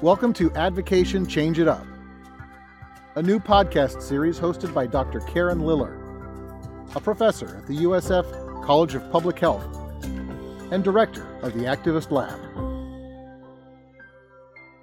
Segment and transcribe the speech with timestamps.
[0.00, 1.84] Welcome to Advocation Change It Up,
[3.16, 5.18] a new podcast series hosted by Dr.
[5.18, 5.98] Karen Liller,
[6.94, 9.66] a professor at the USF College of Public Health
[10.70, 12.67] and director of the Activist Lab.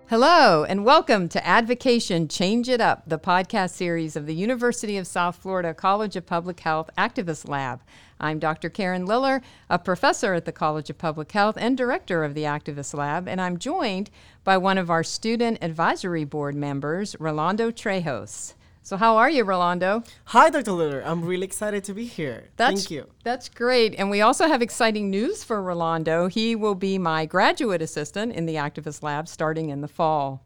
[0.08, 5.08] Hello, and welcome to Advocation Change It Up, the podcast series of the University of
[5.08, 7.82] South Florida College of Public Health Activist Lab.
[8.20, 8.70] I'm Dr.
[8.70, 12.94] Karen Liller, a professor at the College of Public Health and director of the Activist
[12.94, 14.12] Lab, and I'm joined
[14.44, 18.54] by one of our student advisory board members, Rolando Trejos.
[18.86, 20.04] So, how are you, Rolando?
[20.26, 20.74] Hi, Dr.
[20.74, 21.02] Liller.
[21.04, 22.50] I'm really excited to be here.
[22.56, 23.10] That's, Thank you.
[23.24, 23.96] That's great.
[23.98, 26.28] And we also have exciting news for Rolando.
[26.28, 30.44] He will be my graduate assistant in the Activist Lab starting in the fall.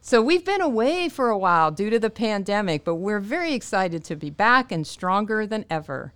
[0.00, 4.02] So, we've been away for a while due to the pandemic, but we're very excited
[4.06, 6.12] to be back and stronger than ever.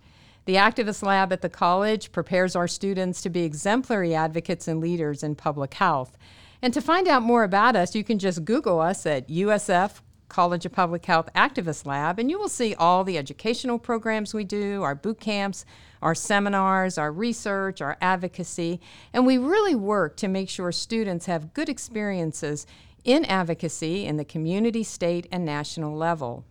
[0.46, 5.22] The Activist Lab at the college prepares our students to be exemplary advocates and leaders
[5.22, 6.18] in public health.
[6.60, 10.00] And to find out more about us, you can just Google us at USF
[10.32, 14.44] College of Public Health Activist Lab, and you will see all the educational programs we
[14.44, 15.66] do, our boot camps,
[16.00, 18.80] our seminars, our research, our advocacy,
[19.12, 22.66] and we really work to make sure students have good experiences
[23.04, 26.46] in advocacy in the community, state, and national level.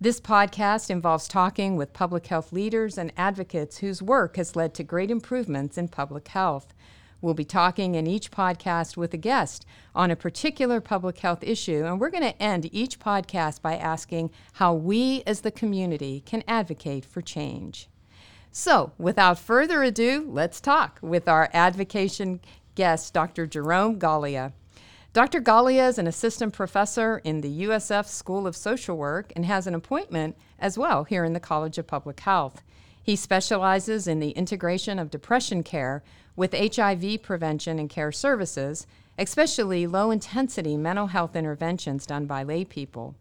[0.00, 4.84] This podcast involves talking with public health leaders and advocates whose work has led to
[4.84, 6.72] great improvements in public health.
[7.20, 11.84] We'll be talking in each podcast with a guest on a particular public health issue,
[11.84, 16.44] and we're going to end each podcast by asking how we as the community can
[16.46, 17.88] advocate for change.
[18.52, 22.40] So, without further ado, let's talk with our advocation
[22.76, 23.46] guest, Dr.
[23.46, 24.52] Jerome Galea.
[25.12, 25.40] Dr.
[25.40, 29.74] Galea is an assistant professor in the USF School of Social Work and has an
[29.74, 32.62] appointment as well here in the College of Public Health.
[33.02, 36.04] He specializes in the integration of depression care
[36.38, 38.86] with HIV prevention and care services,
[39.18, 43.16] especially low intensity mental health interventions done by lay people.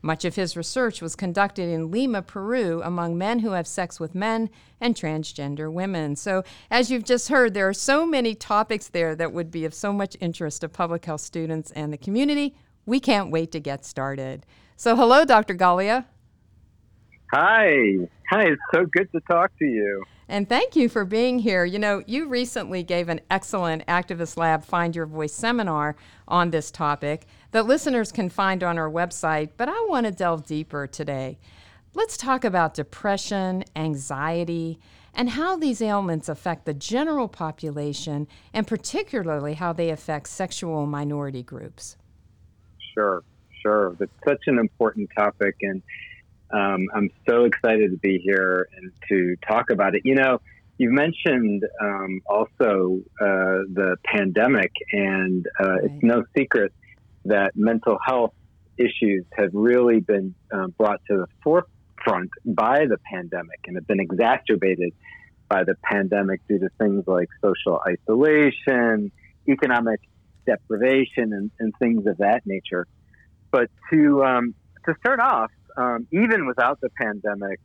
[0.00, 4.14] Much of his research was conducted in Lima, Peru, among men who have sex with
[4.14, 4.48] men
[4.80, 6.14] and transgender women.
[6.14, 9.74] So, as you've just heard, there are so many topics there that would be of
[9.74, 12.54] so much interest to public health students and the community.
[12.86, 14.46] We can't wait to get started.
[14.76, 15.56] So, hello, Dr.
[15.56, 16.04] Galea.
[17.32, 17.96] Hi.
[18.30, 20.04] Hi, it's so good to talk to you.
[20.32, 21.66] And thank you for being here.
[21.66, 25.94] You know, you recently gave an excellent Activist Lab Find Your Voice seminar
[26.26, 30.46] on this topic that listeners can find on our website, but I want to delve
[30.46, 31.38] deeper today.
[31.92, 34.80] Let's talk about depression, anxiety,
[35.12, 41.42] and how these ailments affect the general population, and particularly how they affect sexual minority
[41.42, 41.98] groups.
[42.94, 43.22] Sure,
[43.60, 43.94] sure.
[43.98, 45.56] That's such an important topic.
[45.60, 45.82] And
[46.52, 50.02] um, I'm so excited to be here and to talk about it.
[50.04, 50.40] You know,
[50.78, 55.84] you mentioned um, also uh, the pandemic, and uh, right.
[55.84, 56.72] it's no secret
[57.24, 58.34] that mental health
[58.76, 64.00] issues have really been uh, brought to the forefront by the pandemic and have been
[64.00, 64.92] exacerbated
[65.48, 69.12] by the pandemic due to things like social isolation,
[69.48, 70.00] economic
[70.46, 72.86] deprivation, and, and things of that nature.
[73.50, 74.54] But to um,
[74.86, 77.60] to start off, um, even without the pandemic,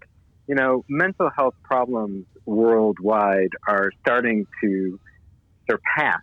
[0.47, 5.00] you know, mental health problems worldwide are starting to
[5.69, 6.22] surpass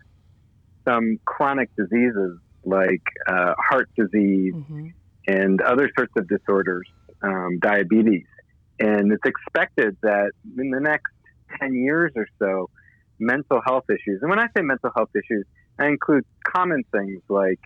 [0.83, 4.87] some chronic diseases like uh, heart disease mm-hmm.
[5.27, 6.87] and other sorts of disorders,
[7.21, 8.25] um, diabetes.
[8.79, 11.13] And it's expected that in the next
[11.59, 12.69] 10 years or so,
[13.19, 15.45] mental health issues, and when I say mental health issues,
[15.79, 17.59] I include common things like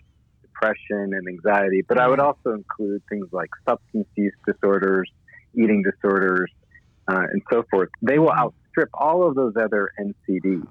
[0.60, 2.28] depression and anxiety, but I would mm-hmm.
[2.28, 5.10] also include things like substance use disorders,
[5.54, 6.50] eating disorders,
[7.08, 7.90] uh, and so forth.
[8.02, 10.66] They will outstrip all of those other NCDs.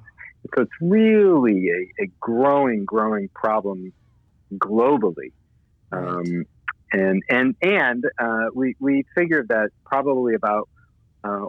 [0.55, 3.91] So it's really a, a growing, growing problem
[4.53, 5.33] globally.
[5.91, 6.45] Um,
[6.91, 10.69] and and and uh, we we figured that probably about
[11.23, 11.47] uh,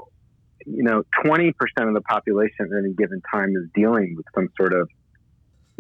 [0.67, 4.75] you know 20% of the population at any given time is dealing with some sort
[4.75, 4.91] of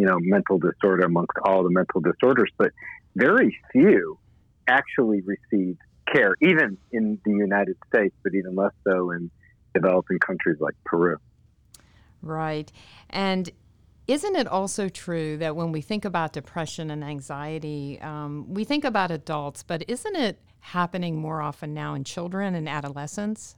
[0.00, 2.72] you know mental disorder amongst all the mental disorders, but
[3.16, 4.18] very few
[4.66, 5.76] actually receive
[6.10, 9.30] care, even in the United States, but even less so in
[9.74, 11.18] developing countries like Peru.
[12.22, 12.72] Right,
[13.10, 13.50] and
[14.08, 18.84] isn't it also true that when we think about depression and anxiety, um, we think
[18.84, 23.56] about adults, but isn't it happening more often now in children and adolescents?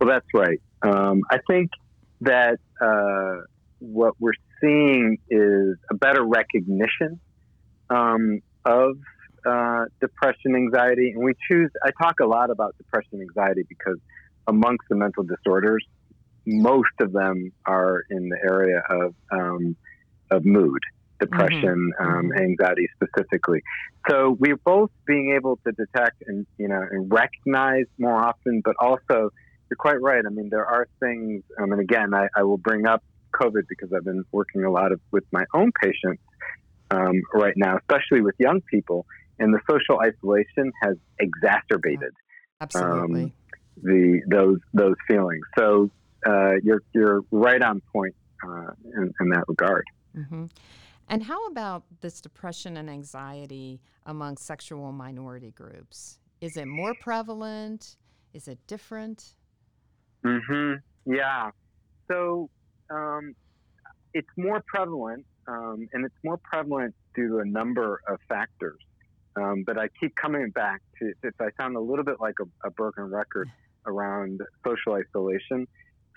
[0.00, 0.60] Well, that's right.
[0.82, 1.70] Um, I think
[2.20, 3.42] that uh,
[3.80, 4.32] what we're
[4.66, 7.20] seeing is a better recognition
[7.90, 8.96] um, of
[9.46, 11.70] uh, depression, anxiety, and we choose.
[11.84, 13.98] I talk a lot about depression, anxiety because
[14.48, 15.84] amongst the mental disorders,
[16.46, 19.76] most of them are in the area of um,
[20.30, 20.80] of mood,
[21.20, 22.40] depression, Mhm, um, mhm.
[22.40, 23.62] anxiety specifically.
[24.08, 28.74] So we're both being able to detect and you know and recognize more often, but
[28.80, 29.30] also
[29.70, 30.22] you're quite right.
[30.24, 33.02] I mean, there are things, um, and again, I, I will bring up
[33.40, 36.22] COVID because I've been working a lot of, with my own patients
[36.90, 39.06] um, right now, especially with young people,
[39.38, 42.12] and the social isolation has exacerbated
[42.60, 43.34] Absolutely.
[43.82, 45.44] the those those feelings.
[45.58, 45.90] So
[46.26, 48.14] uh, you're you're right on point
[48.46, 49.84] uh, in, in that regard.
[50.14, 50.46] hmm
[51.08, 56.18] And how about this depression and anxiety among sexual minority groups?
[56.40, 57.96] Is it more prevalent?
[58.32, 59.36] Is it different?
[60.24, 61.12] Mm-hmm.
[61.12, 61.50] Yeah.
[62.08, 62.50] So
[62.90, 63.34] um,
[64.14, 68.78] it's more prevalent, um, and it's more prevalent due to a number of factors.
[69.36, 72.68] Um, but I keep coming back to if I sound a little bit like a,
[72.68, 73.48] a broken record
[73.86, 75.66] around social isolation,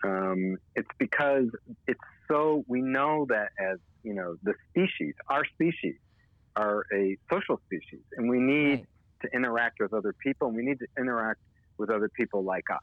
[0.04, 1.45] um, it's because
[1.88, 2.00] it's
[2.31, 5.95] so we know that as you know the species, our species,
[6.56, 8.86] are a social species, and we need Right.
[9.24, 11.39] to interact with other people, and we need to interact
[11.77, 12.80] with other people like us.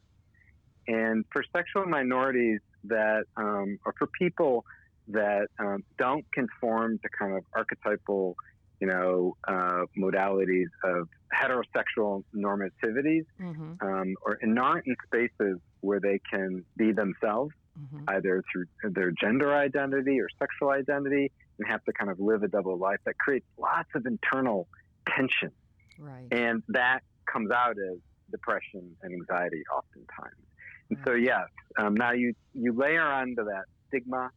[0.88, 4.64] And for sexual minorities that, um, or for people
[5.08, 8.36] that um, don't conform to kind of archetypal,
[8.80, 16.00] you know, uh, modalities of heterosexual normativities, hmm um, or and aren't in spaces where
[16.00, 21.82] they can be themselves, hmm either through their gender identity or sexual identity, and have
[21.84, 24.68] to kind of live a double life, that creates lots of internal
[25.08, 25.52] tension.
[25.98, 26.26] Right.
[26.30, 27.00] And that
[27.32, 27.98] comes out as
[28.30, 30.42] depression and anxiety oftentimes.
[30.90, 31.46] And so, yes,
[31.78, 34.30] um, now you, you layer onto that stigma,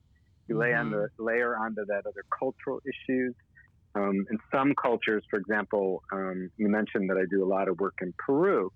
[0.48, 0.74] you lay Mhm.
[0.74, 3.36] onto, layer onto that other cultural issues.
[3.96, 7.80] Um, in some cultures, for example, um, you mentioned that I do a lot of
[7.80, 8.70] work in Peru.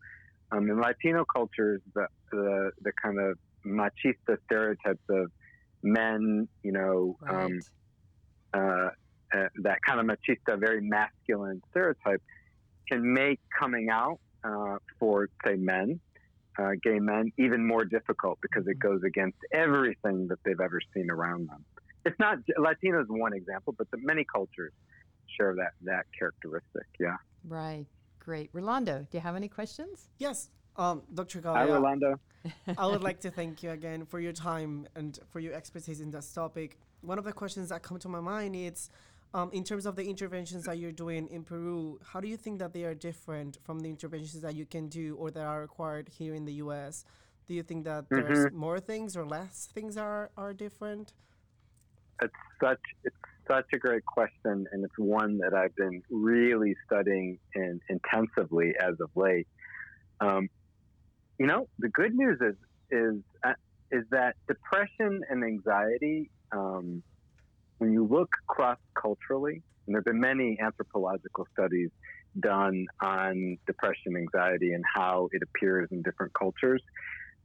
[0.52, 5.32] Um, in Latino cultures, the, the, the kind of machista stereotypes of
[5.82, 7.36] men, you know, Right.
[7.36, 7.60] um,
[8.54, 8.90] uh,
[9.36, 12.22] uh, that kind of machista, very masculine stereotype
[12.92, 16.02] can make coming out uh, for, say, men,
[16.60, 21.10] uh, gay men, even more difficult because it goes against everything that they've ever seen
[21.10, 21.64] around them.
[22.06, 24.74] It's not Latino is one example, but the many cultures
[25.38, 26.88] share that that characteristic.
[27.00, 27.16] Yeah.
[27.48, 27.86] right.
[28.20, 28.50] Great.
[28.54, 30.08] Rolando, do you have any questions?
[30.18, 31.42] Yes, um, Dr.
[31.44, 32.20] Hi, Rolando.
[32.78, 36.10] I would like to thank you again for your time and for your expertise in
[36.10, 36.78] this topic.
[37.02, 38.90] One of the questions that come to my mind is,
[39.34, 42.60] um, in terms of the interventions that you're doing in Peru, how do you think
[42.60, 46.10] that they are different from the interventions that you can do or that are required
[46.10, 47.04] here in the U.S.?
[47.48, 51.14] Do you think that there's more things or less things are, are different?
[52.22, 53.16] It's such it's
[53.48, 58.94] such a great question, and it's one that I've been really studying in, intensively as
[59.02, 59.48] of late.
[60.22, 60.48] Um,
[61.38, 62.56] you know, the good news is
[62.92, 63.54] is uh,
[63.92, 67.04] is that depression and anxiety, um,
[67.78, 71.90] when you look cross culturally, and there have been many anthropological studies
[72.40, 76.82] done on depression, anxiety, and how it appears in different cultures.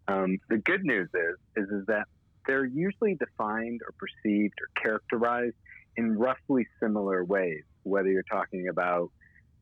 [0.06, 2.06] Um, the good news is, is is that
[2.46, 5.56] they're usually defined or perceived or characterized
[5.96, 9.10] in roughly similar ways, whether you're talking about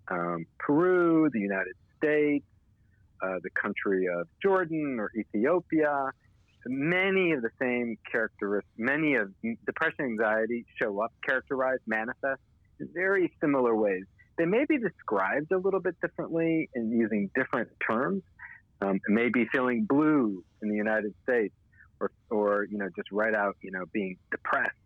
[0.08, 2.46] um, Peru, the United States,
[3.22, 6.12] uh, the country of Jordan or Ethiopia.
[6.68, 9.32] Many of the same characteristics, many of
[9.66, 12.40] depression anxiety show up, characterized, manifest
[12.80, 14.04] in very similar ways.
[14.36, 18.22] They may be described a little bit differently and using different terms.
[18.82, 21.54] Um, maybe feeling blue in the United States,
[21.98, 24.76] or, or you know, just right out, you know, being depressed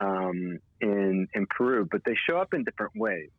[0.00, 3.30] um, in in Peru, but they show up in different ways,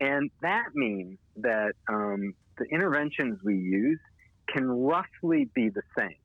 [0.00, 4.00] and that means that um, the interventions we use
[4.48, 6.16] can roughly be the same.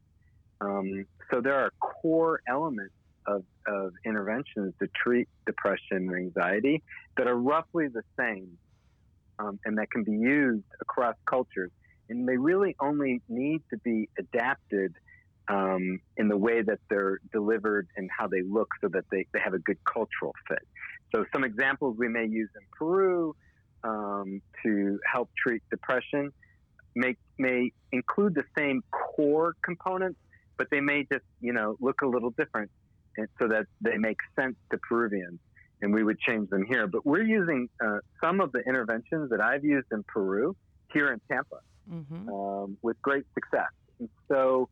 [0.62, 2.94] Um, so there are core elements
[3.26, 6.82] of, of interventions to treat depression and anxiety
[7.18, 8.58] that are roughly the same,
[9.38, 11.72] um, and that can be used across cultures,
[12.10, 14.96] and they really only need to be adapted
[15.50, 19.40] um, in the way that they're delivered and how they look so that they, they
[19.40, 20.66] have a good cultural fit.
[21.14, 23.36] So, some examples we may use in Peru
[23.84, 26.32] um, to help treat depression
[26.96, 30.20] may, may include the same core components,
[30.60, 32.70] but they may just, you know, look a little different
[33.40, 35.40] so that they make sense to Peruvians.
[35.82, 36.86] And we would change them here.
[36.86, 40.56] But we're using uh, some of the interventions that I've used in Peru
[40.94, 41.62] here in Tampa
[41.92, 42.30] Mm-hmm.
[42.30, 43.72] um, with great success.
[44.00, 44.70] And so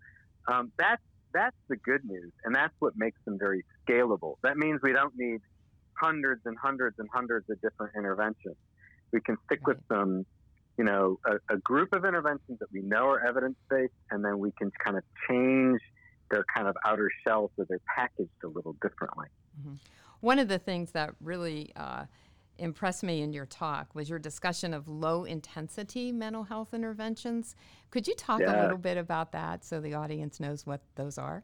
[0.47, 1.01] um, that's
[1.33, 4.35] that's the good news, and that's what makes them very scalable.
[4.43, 5.39] That means we don't need
[5.99, 8.55] hundreds and hundreds and hundreds of different interventions.
[9.11, 10.25] We can stick with some,
[10.77, 14.37] you know, a, a group of interventions that we know are evidence based, and then
[14.39, 15.79] we can kind of change
[16.29, 19.27] their kind of outer shell so they're packaged a little differently.
[20.19, 22.05] one of the things that really uh,
[22.57, 27.55] impressed me in your talk was your discussion of low intensity mental health interventions.
[27.91, 28.59] Could you talk Yeah.
[28.59, 31.43] a little bit about that so the audience knows what those are?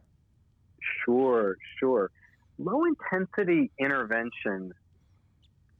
[1.04, 2.10] Sure, sure.
[2.58, 4.72] Low intensity interventions.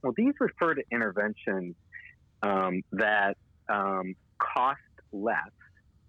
[0.01, 1.75] Well, these refer to interventions
[2.41, 3.37] um, that
[3.69, 4.79] um, cost
[5.11, 5.51] less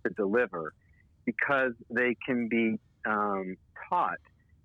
[0.04, 0.72] to deliver
[1.24, 3.56] because they can be um,
[3.88, 4.18] taught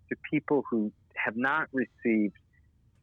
[0.09, 2.35] to people who have not received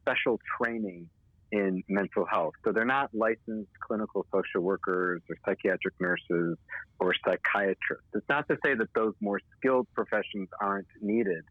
[0.01, 1.09] special training
[1.51, 2.53] in mental health.
[2.63, 6.57] So they're not licensed clinical social workers or psychiatric nurses
[6.99, 8.05] or psychiatrists.
[8.13, 11.43] It's not to say that those more skilled professions aren't needed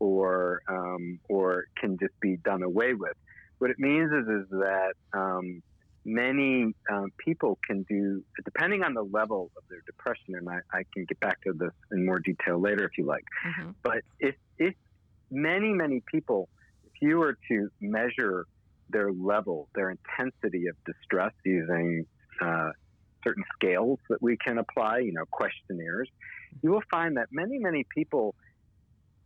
[0.00, 3.14] or um, or can just be done away with.
[3.58, 5.62] What it means is is that um,
[6.08, 10.82] many um, people can do, depending on the level of their depression, and I, I
[10.92, 13.24] can get back to this in more detail later if you like.
[13.44, 14.74] hmm But if if
[15.30, 16.48] many many people,
[16.84, 18.46] if you were to measure
[18.90, 22.06] their level, their intensity of distress using
[22.40, 22.70] uh,
[23.22, 26.08] certain scales that we can apply, you know, questionnaires,
[26.62, 28.34] you will find that many many people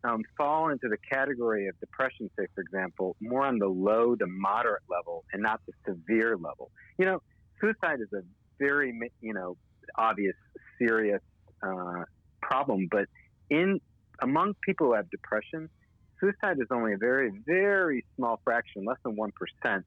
[0.04, 4.26] um, fall into the category of depression, say for example, more on the low to
[4.26, 6.70] moderate level and not the severe level.
[6.98, 7.22] You know,
[7.60, 8.22] suicide is a
[8.58, 9.56] very you know
[9.96, 10.36] obvious
[10.78, 11.22] serious
[11.62, 12.04] uh,
[12.40, 13.06] problem, but
[13.50, 13.80] in
[14.20, 15.68] among people who have depression,
[16.22, 19.84] suicide is only a very, very small fraction, less than 1%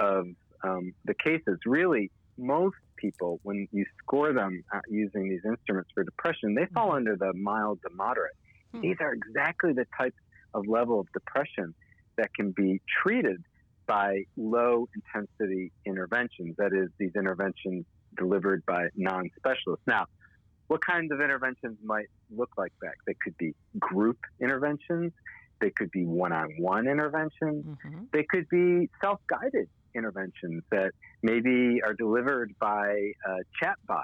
[0.00, 0.26] of
[0.62, 1.58] um, the cases.
[1.66, 6.94] Really, most people, when you score them uh, using these instruments for depression, they fall
[6.94, 8.32] under the mild to moderate.
[8.74, 8.80] Hmm.
[8.80, 10.16] These are exactly the types
[10.52, 11.74] of level of depression
[12.16, 13.42] that can be treated
[13.86, 16.54] by low intensity interventions.
[16.58, 17.84] That is, these interventions
[18.16, 19.84] delivered by non specialists.
[19.86, 20.06] Now,
[20.68, 22.94] what kinds of interventions might look like that?
[23.06, 25.12] They could be group interventions,
[25.60, 30.92] they could be one on one interventions, hmm they could be self guided interventions that
[31.22, 32.90] maybe are delivered by
[33.26, 34.02] a chatbot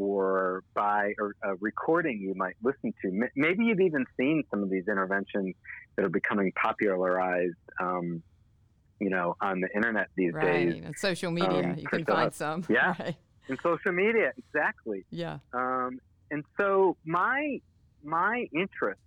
[0.00, 3.28] or by a, a recording you might listen to.
[3.36, 5.54] Maybe you've even seen some of these interventions
[5.96, 7.54] that are becoming popularized.
[7.78, 8.22] Um,
[8.98, 10.84] you know, on the internet these days, Right.
[10.84, 12.64] And social media, um, you can find some.
[12.68, 12.94] Yeah.
[12.98, 13.16] Right.
[13.48, 15.04] in social media, exactly.
[15.10, 15.38] Yeah.
[15.52, 17.60] Um, and so my
[18.04, 19.00] my interest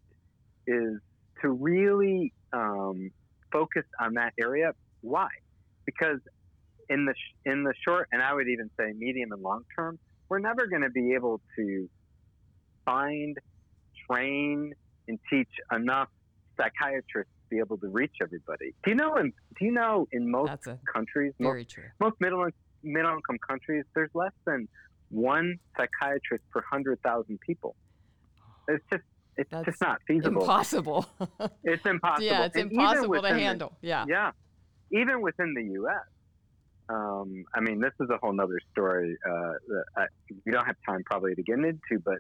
[0.68, 1.00] is
[1.42, 3.12] to really um,
[3.52, 4.74] focus on that area.
[5.02, 5.30] Why?
[5.86, 6.20] Because
[6.90, 10.00] in the sh- in the short, and I would even say medium and long term,
[10.34, 11.88] we're never going to be able to
[12.86, 13.38] find,
[14.10, 14.74] train,
[15.08, 16.08] and teach enough
[16.58, 18.74] psychiatrists to be able to reach everybody.
[18.84, 19.16] Do you know?
[19.18, 20.52] In, do you know in most
[20.92, 21.84] countries, most true.
[22.00, 22.48] most middle
[22.82, 24.68] middle income countries, there's less than
[25.12, 27.76] one psychiatrist per hundred thousand people.
[28.68, 29.04] It's just
[29.38, 30.42] it's That's just not feasible.
[30.42, 31.06] Impossible.
[31.64, 32.26] It's impossible.
[32.32, 33.74] yeah, it's And impossible to within the- handle.
[33.82, 34.06] yeah.
[34.08, 34.32] yeah,
[34.92, 36.06] even within the U.S.
[36.90, 39.16] Um, I mean, this is a whole nother story.
[39.26, 40.06] Uh, that I,
[40.46, 42.20] we don't have time probably to get into, but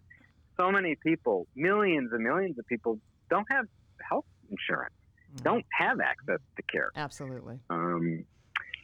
[0.60, 3.66] so many people, millions and millions of people, don't have
[4.08, 4.94] health insurance,
[5.36, 5.44] Mhm.
[5.44, 6.92] don't have access to care.
[6.96, 7.60] Absolutely.
[7.70, 8.26] Um,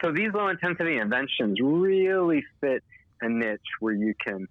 [0.01, 2.83] so these low intensity interventions really fit
[3.21, 4.47] a niche where you can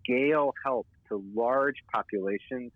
[0.00, 2.72] scale help to large populations.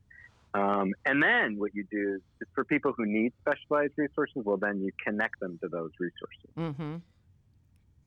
[0.54, 4.56] Um, and then what you do is, is for people who need specialized resources, well,
[4.56, 6.50] then you connect them to those resources.
[6.56, 6.96] Mm-hmm.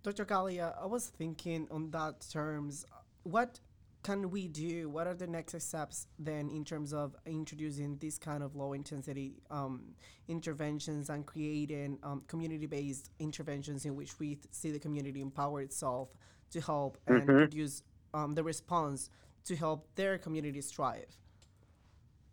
[0.04, 0.26] Dr.
[0.26, 2.86] Galea, I was thinking on that terms,
[3.24, 3.60] what
[4.04, 4.90] can we do?
[4.90, 9.44] What are the next steps then in terms of introducing this kind of low intensity
[9.52, 9.94] um,
[10.28, 16.16] interventions and creating um, community based interventions in which we see the community empower itself
[16.50, 17.38] to help and Mhm.
[17.38, 17.84] produce
[18.16, 19.10] um, the response
[19.46, 21.16] to help their communities thrive?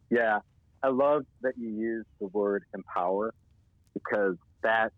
[0.08, 0.40] Yeah,
[0.82, 3.34] I love that you use the word empower
[3.92, 4.92] because that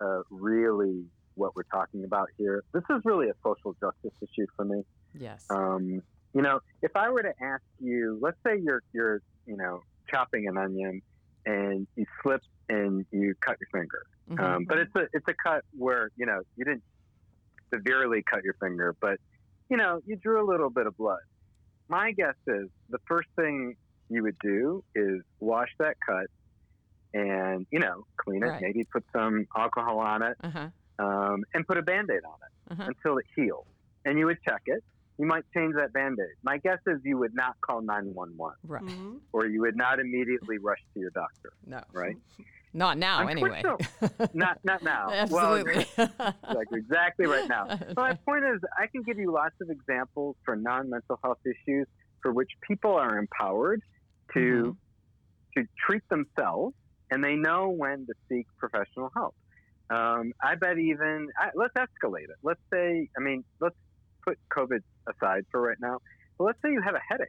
[0.00, 1.04] uh, really
[1.36, 2.62] what we're talking about here.
[2.72, 4.82] This is really a social justice issue for me.
[5.14, 5.44] Yes.
[5.50, 9.80] Um, you know, if I were to ask you, let's say you're you're you know
[10.10, 11.02] chopping an onion
[11.46, 14.40] and you slip and you cut your finger, Mhm.
[14.40, 16.82] um, but it's a it's a cut where you know you didn't
[17.72, 19.18] severely cut your finger, but
[19.68, 21.20] you know you drew a little bit of blood.
[21.88, 23.76] My guess is the first thing
[24.08, 26.26] you would do is wash that cut
[27.12, 28.62] and you know clean it, Right.
[28.62, 30.68] maybe put some alcohol on it, uh-huh.
[30.98, 32.84] Um, and put a band-aid on it Uh-huh.
[32.88, 33.66] until it heals.
[34.04, 34.82] And you would check it.
[35.18, 36.34] You might change that band-aid.
[36.42, 38.82] My guess is you would not call 911 Right.
[38.82, 39.20] Mhm.
[39.32, 41.82] or you would not immediately rush to your doctor, No.
[41.92, 42.16] right?
[42.76, 43.62] Not now, anyway.
[44.34, 45.08] not not now.
[45.12, 45.86] Absolutely.
[45.96, 46.08] Well,
[46.54, 47.68] like exactly right now.
[47.78, 51.86] So my point is I can give you lots of examples for non-mental health issues
[52.20, 53.80] for which people are empowered
[54.34, 55.60] to Mm-hmm.
[55.62, 56.74] to treat themselves
[57.12, 59.36] and they know when to seek professional help.
[59.90, 62.36] Um, I bet even I, let's escalate it.
[62.42, 63.76] Let's say, I mean, let's
[64.26, 65.98] put COVID aside for right now.
[66.38, 67.28] But let's say you have a headache.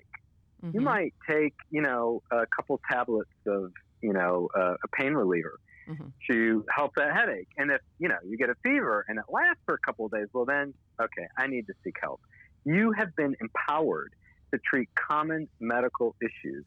[0.74, 0.82] You Mhm.
[0.82, 3.72] might take, you know, a couple tablets of,
[4.02, 6.14] you know, uh, a pain reliever Mhm.
[6.30, 7.48] to help that headache.
[7.58, 10.12] And if, you know, you get a fever and it lasts for a couple of
[10.12, 12.22] days, well, then, okay, I need to seek help.
[12.66, 14.12] You have been empowered
[14.54, 16.66] to treat common medical issues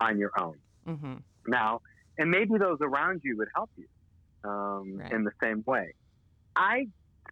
[0.00, 1.18] on your own Mm-hmm.
[1.46, 1.80] now,
[2.18, 3.86] and maybe those around you would help you
[4.44, 5.12] um, Right.
[5.12, 5.94] in the same way.
[6.56, 6.86] I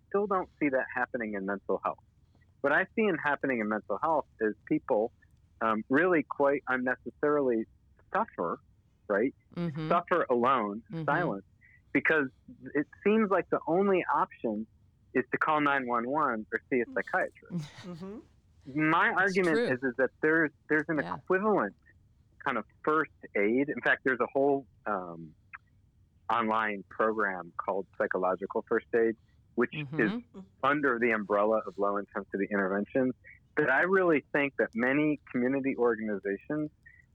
[0.08, 1.98] still don't see that happening in mental health.
[2.60, 5.12] What I see in happening in mental health is people
[5.60, 7.64] um, really quite unnecessarily
[8.14, 8.58] suffer,
[9.08, 9.34] right?
[9.56, 9.88] Mhm.
[9.88, 11.04] Suffer alone, Mhm.
[11.06, 11.44] silent,
[11.92, 12.26] because
[12.74, 14.66] it seems like the only option
[15.14, 18.18] is to call 911 or see a psychiatrist hmm
[18.74, 19.72] my It's argument true.
[19.74, 21.14] is is that there's there's an Yeah.
[21.14, 21.76] equivalent
[22.44, 23.68] kind of first aid.
[23.68, 25.34] In fact, there's a whole um,
[26.30, 29.16] online program called psychological first aid,
[29.54, 30.44] which is Mhm.
[30.62, 33.14] under the umbrella of low intensity interventions.
[33.56, 36.70] That I really think that many community organizations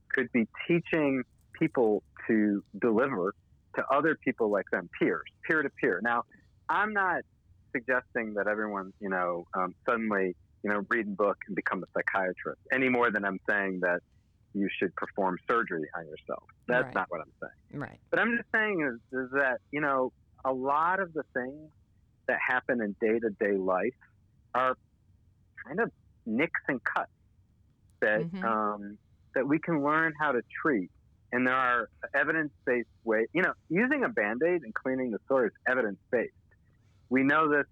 [0.09, 3.33] could be teaching people to deliver
[3.75, 5.99] to other people like them, peers, peer to peer.
[6.03, 6.23] Now,
[6.67, 7.23] I'm not
[7.71, 11.87] suggesting that everyone, you know, um, suddenly, you know, read a book and become a
[11.93, 14.01] psychiatrist any more than I'm saying that
[14.53, 16.43] you should perform surgery on yourself.
[16.67, 16.95] That's Right.
[16.95, 17.81] not what I'm saying.
[17.81, 17.99] Right.
[18.09, 20.11] But I'm just saying is, is that, you know,
[20.43, 21.71] a lot of the things
[22.27, 23.93] that happen in day to day life
[24.53, 24.75] are
[25.65, 25.91] kind of
[26.25, 27.11] nicks and cuts
[28.01, 28.43] that Mhm.
[28.43, 28.97] um,
[29.35, 30.91] that we can learn how to treat.
[31.31, 35.19] And there are evidence based ways, you know, using a band aid and cleaning the
[35.27, 36.33] sore is evidence based.
[37.09, 37.65] We know this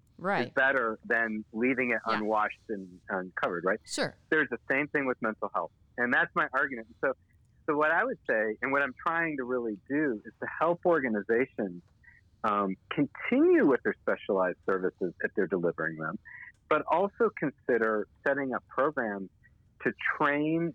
[0.46, 2.14] is better than leaving it Yeah.
[2.16, 3.80] unwashed and uncovered, right?
[3.84, 4.14] Sure.
[4.30, 6.88] there's the same thing with mental health, and that's my argument.
[7.04, 7.12] So,
[7.68, 10.80] so what I would say, and what I'm trying to really do, is to help
[10.84, 11.82] organizations
[12.44, 16.18] um, continue with their specialized services if they're delivering them,
[16.68, 19.28] but also consider setting up programs
[19.84, 20.72] to train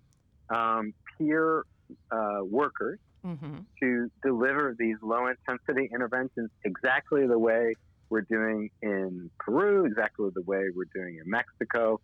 [0.54, 1.64] um, peer
[2.12, 7.74] uh, workers hmm to deliver these low intensity interventions exactly the way
[8.10, 12.00] we're doing in Peru, exactly the way we're doing in Mexico,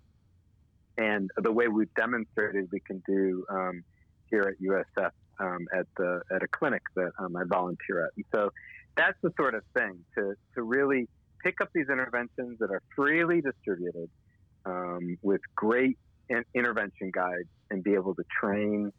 [1.01, 3.83] and the way we've demonstrated we can do um,
[4.29, 8.11] here at USF um, at the at a clinic that um, I volunteer at.
[8.15, 8.51] And so
[8.95, 10.23] that's the sort of thing to
[10.55, 11.07] to really
[11.43, 14.09] pick up these interventions that are freely distributed
[14.65, 15.97] um, with great
[16.29, 18.91] in- intervention guides and be able to train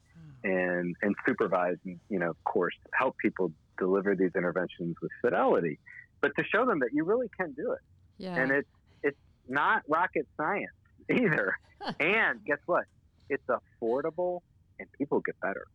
[0.45, 5.79] and and supervise and you know of course help people deliver these interventions with fidelity
[6.21, 7.79] but to show them that you really can do it
[8.19, 8.35] Yeah.
[8.41, 8.69] and it's
[9.05, 10.73] it's not rocket science
[11.11, 11.57] either.
[11.99, 12.85] And guess what?
[13.29, 14.43] It's affordable
[14.79, 15.67] and people get better.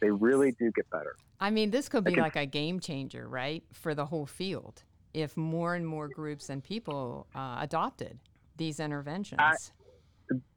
[0.00, 1.14] They really do get better.
[1.38, 5.36] I mean, this could be like a game changer, right, for the whole field if
[5.36, 8.18] more and more groups and people uh, adopted
[8.56, 9.72] these interventions.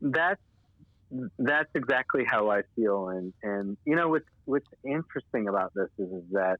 [0.01, 0.41] that's
[1.37, 6.11] that's exactly how I feel, and and you know what's what's interesting about this is,
[6.11, 6.59] is that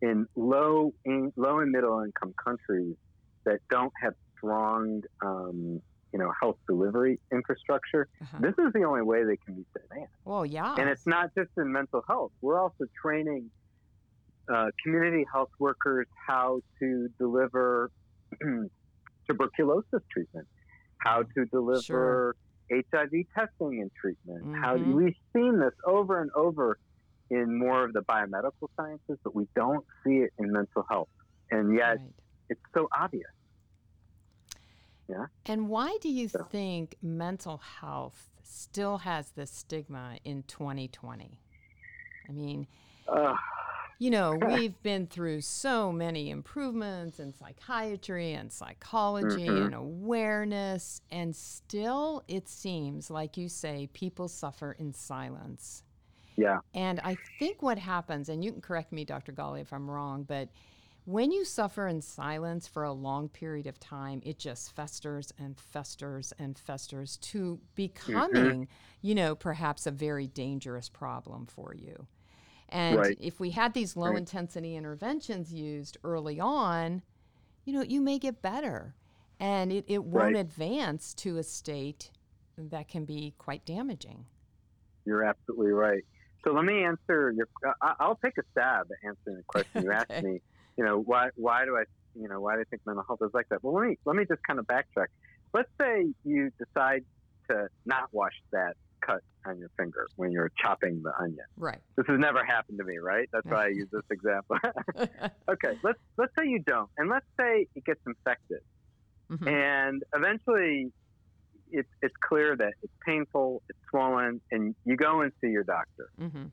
[0.00, 2.96] in low in low and middle income countries
[3.44, 5.82] that don't have strong um,
[6.12, 8.38] you know health delivery infrastructure, Uh-huh.
[8.40, 10.08] this is the only way they can meet demand.
[10.24, 10.74] well, yeah.
[10.78, 12.32] And it's not just in mental health.
[12.42, 13.50] We're also training
[14.52, 17.90] uh, community health workers how to deliver
[19.28, 20.46] tuberculosis treatment,
[20.98, 22.36] how to deliver Sure.
[22.72, 24.46] HIV testing and treatment.
[24.62, 24.94] How Mhm.
[24.94, 26.78] we've seen this over and over
[27.30, 31.08] in more of the biomedical sciences, but we don't see it in mental health,
[31.50, 32.14] and yet Right.
[32.48, 33.30] it's so obvious.
[35.46, 41.38] And why do you So- think mental health still has this stigma in 2020?
[42.28, 42.66] I mean,
[43.08, 43.36] Ugh.
[43.98, 44.34] you know,
[44.70, 49.66] we've been through so many improvements in psychiatry and psychology Mhm.
[49.66, 55.82] and awareness, and still it seems, like you say, people suffer in silence.
[56.36, 59.30] yeah, And I think what happens, and you can correct me, Dr.
[59.32, 60.48] Galea, if I'm wrong, but
[61.04, 65.58] when you suffer in silence for a long period of time, it just festers and
[65.58, 67.64] festers and festers to mm-hmm.
[67.74, 68.68] becoming,
[69.02, 72.06] you know, perhaps a very dangerous problem for you.
[72.68, 73.16] And Right.
[73.20, 74.18] if we had these low Right.
[74.18, 77.02] intensity interventions used early on,
[77.64, 78.94] you know, you may get better
[79.40, 80.36] and it, it won't Right.
[80.36, 82.10] advance to a state
[82.56, 84.26] that can be quite damaging.
[85.04, 86.04] You're absolutely right.
[86.44, 87.48] So let me answer your.
[87.82, 90.40] I- I'll take a stab at answering the question you asked me.
[90.80, 91.82] You know, why why do I
[92.14, 93.62] you know why do I think mental health is like that?
[93.62, 95.08] Well, let me let me just kind of backtrack.
[95.52, 97.02] Let's say you decide
[97.50, 98.72] to not wash that
[99.04, 101.44] cut on your finger when you're chopping the onion.
[101.58, 101.80] Right.
[101.98, 103.28] This has never happened to me, right?
[103.30, 104.56] That's why I use this example.
[105.50, 108.60] okay, let's let's say you don't, and let's say it gets infected,
[109.30, 109.46] Mhm.
[109.46, 110.86] and eventually
[111.70, 116.08] it's it's clear that it's painful, it's swollen, and you go and see your doctor,
[116.18, 116.46] hmm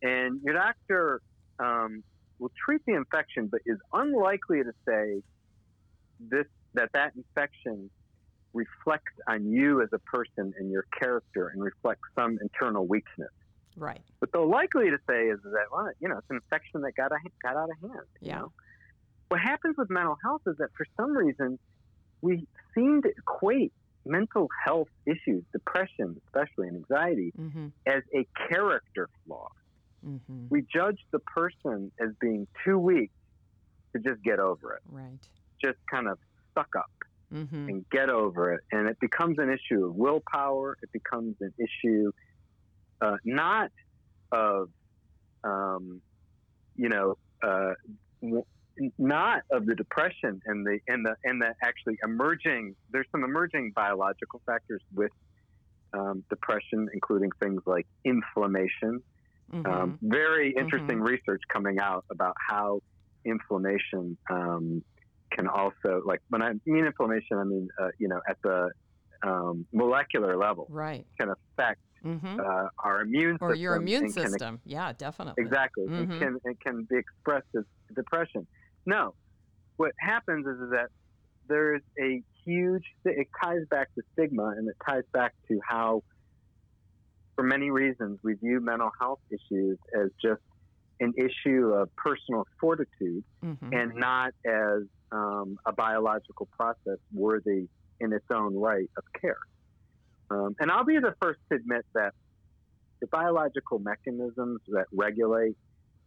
[0.00, 1.20] and your doctor
[1.58, 2.02] um,
[2.38, 5.22] will treat the infection, but is unlikely to say
[6.20, 7.90] this that that infection
[8.52, 13.30] reflects on you as a person and your character and reflects some internal weakness.
[13.76, 14.00] Right.
[14.20, 17.10] What they're likely to say is that, well, you know, it's an infection that got,
[17.12, 18.06] a, got out of hand.
[18.20, 18.38] You Yeah.
[18.38, 18.52] know?
[19.28, 21.58] What happens with mental health is that for some reason,
[22.22, 23.72] we seem to equate
[24.06, 29.46] mental health issues, depression, especially, and anxiety, hmm as a character flaw.
[30.04, 33.10] Hmm We judge the person as being too weak
[33.96, 35.20] to just get over it, Right.
[35.64, 36.18] just kind of
[36.58, 36.86] suck up
[37.30, 38.60] hmm and get over it.
[38.72, 40.76] And it becomes an issue of willpower.
[40.82, 42.12] It becomes an issue
[43.00, 43.70] uh, not
[44.32, 44.68] of,
[45.44, 46.02] um,
[46.76, 47.74] you know, uh,
[48.22, 48.44] w-
[48.98, 52.74] not of the depression and the and the and the actually emerging.
[52.90, 55.12] There's some emerging biological factors with
[55.96, 59.04] um, depression, including things like inflammation.
[59.50, 62.80] Hmm Um, very interesting research coming out about how
[63.24, 64.82] inflammation um,
[65.32, 68.70] can also, like when I mean inflammation, I mean uh, you know at the
[69.26, 71.06] um, molecular level right.
[71.18, 74.60] can affect hmm uh, our immune or system your immune system.
[74.64, 75.42] yeah, definitely.
[75.42, 77.64] exactly, it can it can be expressed as
[77.96, 78.46] depression.
[78.86, 79.14] No,
[79.76, 80.88] what happens is, is that
[81.48, 82.82] there is a huge.
[83.04, 86.02] It ties back to stigma, and it ties back to how,
[87.36, 90.40] for many reasons, we view mental health issues as just
[91.00, 97.66] an issue of personal fortitude hmm and not as um, a biological process worthy
[98.00, 99.36] in its own right of care.
[100.30, 102.12] Um, and I'll be the first to admit that
[103.00, 105.56] the biological mechanisms that regulate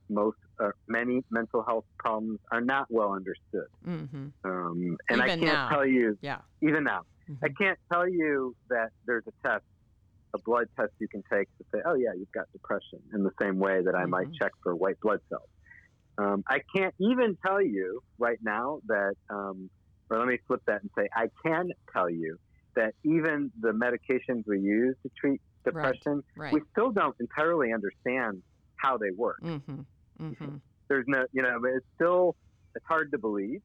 [0.10, 3.68] most, uh, many mental health problems are not well understood.
[3.84, 5.70] hmm Um, and I can't now.
[5.70, 6.42] tell you, Yeah.
[6.62, 7.40] even now, Mhm.
[7.44, 9.66] I can't tell you that there's a test,
[10.36, 13.32] a blood test you can take to say, oh, yeah, you've got depression, in the
[13.42, 14.34] same way that I might Mhm.
[14.40, 15.50] check for white blood cells.
[16.18, 19.70] Um, I can't even tell you right now that, um,
[20.10, 22.38] or let me flip that and say, I can tell you
[22.76, 26.54] that even the medications we use to treat depression, Right.
[26.54, 28.44] we still don't entirely understand
[28.78, 29.82] how they work hmm
[30.18, 30.58] hmm
[30.90, 32.36] there's no, you know, it's still,
[32.74, 33.60] it's hard to believe.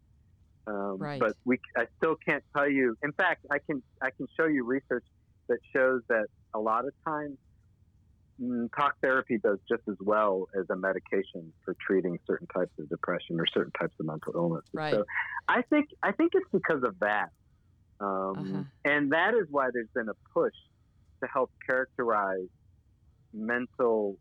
[0.67, 1.21] Um, Right.
[1.21, 2.97] But we, I still can't tell you.
[3.03, 5.05] In fact, I can, I can show you research
[5.53, 7.37] that shows that a lot of times,
[8.41, 12.89] mm, talk therapy does just as well as a medication for treating certain types of
[12.89, 14.65] depression or certain types of mental illness.
[14.73, 14.95] Right.
[14.95, 15.05] So
[15.49, 17.31] I think, I think it's because of that,
[18.01, 18.63] um, Uh-huh.
[18.85, 20.55] and that is why there's been a push
[21.23, 22.49] to help characterize
[23.33, 24.17] mental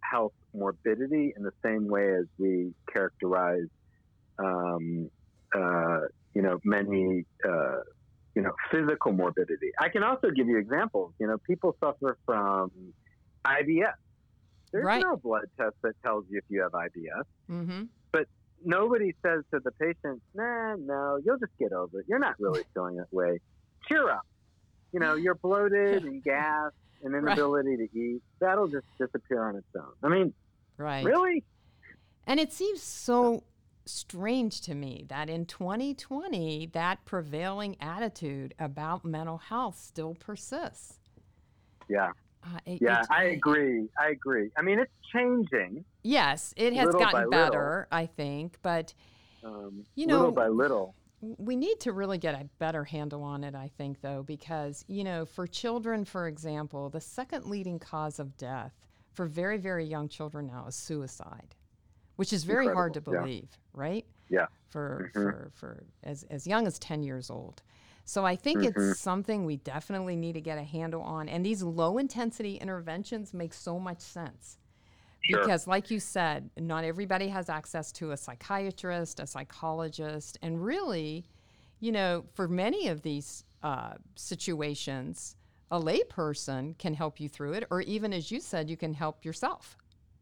[0.00, 3.68] health morbidity in the same way as we characterize,
[4.38, 5.10] um,
[5.54, 6.00] uh,
[6.34, 7.80] you know, many, uh,
[8.38, 9.72] you know, physical morbidity.
[9.80, 11.12] I can also give you examples.
[11.18, 12.70] You know, people suffer from
[13.44, 13.94] IBS.
[14.72, 15.02] There's Right.
[15.02, 17.24] no blood test that tells you if you have IBS.
[17.48, 18.28] hmm But
[18.64, 22.06] Nobody says to the patient, "Nah, no, you'll just get over it.
[22.08, 23.40] You're not really feeling that way.
[23.88, 24.22] Cheer up.
[24.92, 26.70] You know, you're bloated and gas
[27.02, 28.20] and inability to eat.
[28.40, 30.32] That'll just disappear on its own." I mean,
[30.76, 31.04] Right.
[31.04, 31.44] really?
[32.26, 33.42] And it seems so
[33.88, 40.98] strange to me that in 2020, that prevailing attitude about mental health still persists.
[41.88, 42.12] Yeah.
[42.44, 43.88] Uh, it- Yeah, it- I agree.
[43.98, 44.50] I agree.
[44.56, 47.30] I mean, it's changing Yes, it has Little gotten little.
[47.30, 48.94] better, I think, but
[49.42, 50.94] um, You little by little.
[51.20, 55.04] we need to really get a better handle on it, I think, though, because, you
[55.04, 58.72] know, for children, for example, the second leading cause of death
[59.12, 61.54] for very, very young children now is suicide,
[62.16, 64.04] which is very hard to Incredible, believe, right?
[64.28, 64.46] Yeah.
[64.68, 65.22] For, Mhm.
[65.22, 67.62] for, for as, as young as 10 years old.
[68.04, 68.68] So I think Mhm.
[68.68, 71.28] it's something we definitely need to get a handle on.
[71.28, 74.58] And these low intensity interventions make so much sense.
[75.22, 75.40] Sure.
[75.40, 81.26] Because, like you said, not everybody has access to a psychiatrist, a psychologist, and really,
[81.80, 85.36] you know, for many of these uh, situations,
[85.70, 89.24] a layperson can help you through it, or even as you said, you can help
[89.24, 89.76] yourself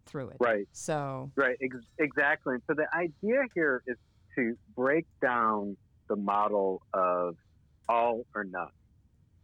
[0.07, 0.37] through it.
[0.40, 0.69] Right.
[0.73, 2.55] So, Right, ex- exactly.
[2.55, 3.97] And so the idea here is
[4.37, 5.77] to break down
[6.09, 7.37] the model of
[7.88, 8.69] all or none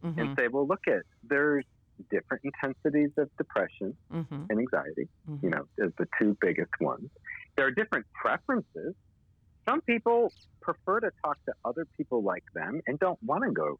[0.03, 1.65] mhm, and say, well, look at there's
[2.09, 5.43] different intensities of depression mhm, and anxiety, mhm.
[5.43, 7.09] you know, as the two biggest ones.
[7.55, 8.95] There are different preferences.
[9.65, 13.79] Some people prefer to talk to other people like them and don't want to go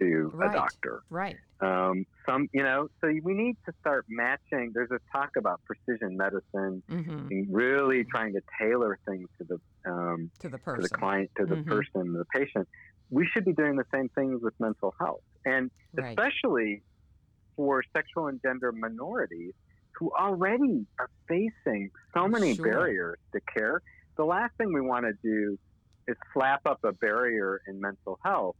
[0.00, 0.50] to Right.
[0.50, 1.02] a doctor.
[1.10, 1.36] Right.
[1.62, 4.72] Um, some, you know, so we need to start matching.
[4.74, 9.90] There's a talk about precision medicine hmm and really trying to tailor things to the
[9.90, 11.68] um, To the person, to the client, to the Mhm.
[11.68, 12.66] person, the patient.
[13.10, 16.16] We should be doing the same things with mental health, and Right.
[16.16, 16.82] especially
[17.56, 19.52] for sexual and gender minorities
[19.98, 22.64] who already are facing so many Sure.
[22.64, 23.80] barriers to care.
[24.16, 25.58] The last thing we want to do
[26.08, 28.56] is slap up a barrier in mental health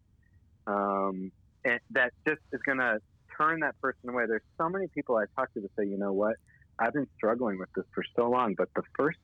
[0.70, 1.32] um,
[1.64, 2.98] that just is going to
[3.36, 4.24] turn that person away.
[4.26, 6.36] There's so many people I talk to that say, you know what,
[6.78, 9.18] I've been struggling with this for so long, but the first,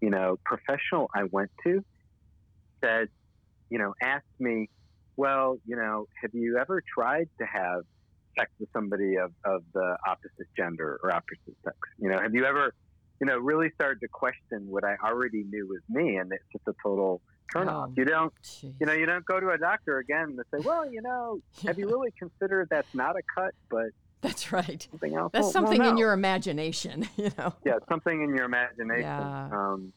[0.00, 1.84] you know, professional I went to
[2.82, 3.08] said,
[3.70, 4.68] you know, asked me,
[5.16, 7.82] well, you know, have you ever tried to have
[8.38, 11.76] sex with somebody of, of the opposite gender or opposite sex?
[11.98, 12.72] You know, have you ever,
[13.20, 16.16] you know, really started to question what I already knew was me?
[16.16, 17.20] And it's just a total
[17.54, 17.88] turnoff.
[17.88, 17.92] Oh.
[17.96, 18.74] You don't, Jeez.
[18.80, 21.78] you know, you don't go to a doctor again and say, well, you know, have
[21.78, 23.86] you really considered that's not a cut, but
[24.20, 24.86] That's right.
[24.90, 25.32] something else?
[25.32, 27.54] That's Well, something well, in your imagination, you know.
[27.64, 29.02] yeah, something in your imagination.
[29.02, 29.48] Yeah.
[29.52, 29.92] Um,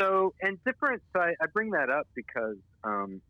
[0.00, 1.02] so, and different.
[1.12, 3.20] So, I, I bring that up because um,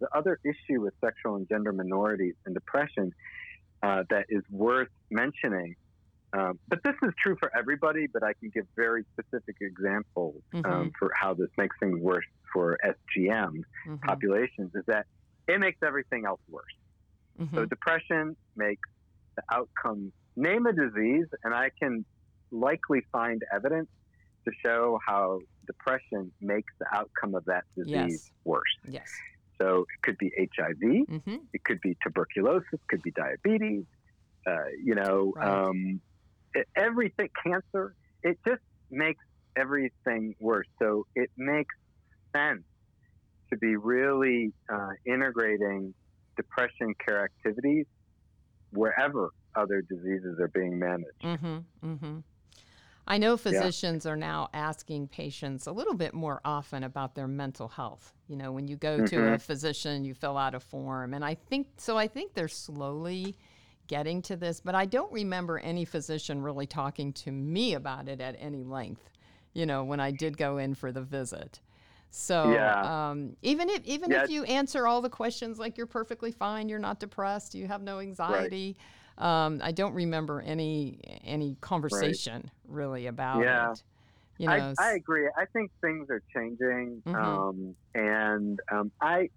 [0.00, 3.12] the other issue with sexual and gender minorities and depression
[3.82, 5.74] uh, that is worth mentioning.
[6.32, 8.06] Um, but this is true for everybody.
[8.12, 10.92] But I can give very specific examples um, Mhm.
[10.98, 14.00] for how this makes things worse for SGM Mhm.
[14.02, 14.74] populations.
[14.74, 15.06] Is that
[15.48, 16.64] it makes everything else worse.
[17.38, 17.68] So Mhm.
[17.68, 18.88] depression makes
[19.36, 20.12] the outcome.
[20.36, 22.04] Name a disease, and I can
[22.50, 23.88] likely find evidence
[24.46, 28.30] to show how depression makes the outcome of that disease Yes.
[28.44, 28.76] worse.
[28.84, 29.10] Yes.
[29.60, 33.86] So it could be HIV, hmm it could be tuberculosis, it could be diabetes.
[34.46, 35.48] Uh, you know, Right.
[35.48, 36.02] um,
[36.76, 37.94] everything, cancer.
[38.22, 39.22] It just makes
[39.56, 40.66] everything worse.
[40.80, 41.74] So it makes
[42.34, 42.62] sense
[43.52, 45.94] to be really uh, integrating
[46.36, 47.86] depression care activities
[48.72, 51.42] wherever other diseases are being managed.
[51.42, 52.18] hmm hmm
[53.08, 57.68] I know physicians are now asking patients a little bit more often about their mental
[57.68, 58.12] health.
[58.26, 61.34] You know, when you go to a physician, you fill out a form, and I
[61.34, 61.96] think so.
[61.96, 63.36] I think they're slowly
[63.86, 68.20] getting to this, but I don't remember any physician really talking to me about it
[68.20, 69.10] at any length.
[69.54, 71.60] You know, when I did go in for the visit.
[72.10, 73.10] So Yeah.
[73.10, 74.22] um, even if even Yeah.
[74.24, 77.82] if you answer all the questions like you're perfectly fine, you're not depressed, you have
[77.82, 78.76] no anxiety.
[79.18, 83.72] Um, I don't remember any any conversation really about Yeah.
[83.72, 83.82] it.
[84.38, 85.28] You know, I, I agree.
[85.36, 87.14] I think things are changing, Mhm.
[87.18, 89.30] um, and um, I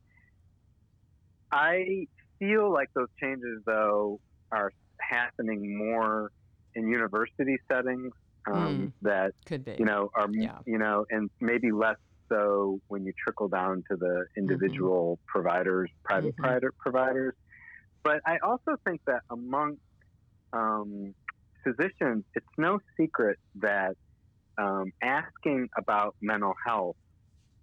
[1.52, 2.08] I
[2.38, 4.20] feel like those changes though
[4.52, 6.32] are happening more
[6.76, 8.12] in university settings
[8.50, 9.76] um, that could be.
[9.80, 10.60] you know are Yeah.
[10.66, 11.98] you know and maybe less
[12.32, 16.44] so when you trickle down to the individual providers, private Mhm.
[16.44, 17.34] private providers.
[18.04, 19.78] But I also think that among
[20.54, 21.14] um,
[21.64, 23.96] physicians, it's no secret that
[24.58, 26.96] um, asking about mental health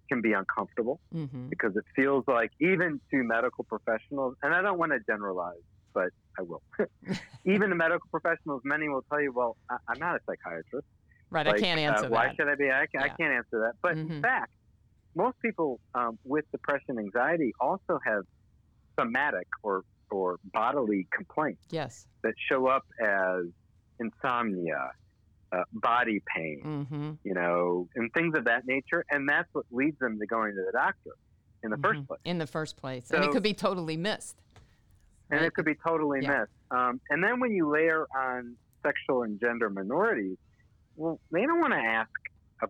[0.09, 4.77] can be uncomfortable hmm because it feels like even to medical professionals, and I don't
[4.77, 5.55] want to generalize,
[5.93, 6.61] but I will.
[7.45, 10.87] even the medical professionals, many will tell you, "Well, I, I'm not a psychiatrist.
[11.29, 12.35] Right, I can't uh, answer why that.
[12.37, 12.69] should I be?
[12.69, 13.73] I, ca- I can't answer that.
[13.81, 14.09] But Mhm.
[14.09, 14.51] in fact,
[15.15, 18.23] most people um, with depression, anxiety also have
[18.99, 22.07] somatic or or bodily complaints yes.
[22.23, 23.43] that show up as
[23.99, 24.89] insomnia,
[25.51, 29.03] uh, body pain, hmm you know, and things of that nature.
[29.11, 31.11] And that's what leads them to going to the doctor
[31.63, 32.19] in the first place.
[32.23, 34.41] In the first place, and it could be totally missed.
[35.29, 36.39] And it could be totally Yeah.
[36.39, 36.51] missed.
[36.71, 40.37] Um, and then when you layer on sexual and gender minorities,
[40.95, 42.09] well, they don't want to ask.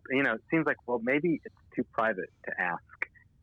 [0.10, 2.82] You know, it seems like well, maybe it's too private to ask